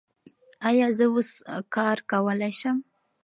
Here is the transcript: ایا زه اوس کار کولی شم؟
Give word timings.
ایا 0.69 0.87
زه 0.97 1.05
اوس 1.13 1.31
کار 1.75 1.97
کولی 2.11 2.51
شم؟ 2.59 2.77